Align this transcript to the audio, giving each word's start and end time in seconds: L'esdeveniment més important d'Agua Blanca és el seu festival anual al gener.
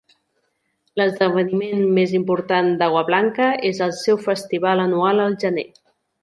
L'esdeveniment 1.01 1.83
més 1.97 2.15
important 2.21 2.71
d'Agua 2.79 3.05
Blanca 3.11 3.51
és 3.73 3.83
el 3.89 3.95
seu 3.99 4.19
festival 4.31 4.83
anual 4.87 5.23
al 5.29 5.39
gener. 5.47 5.69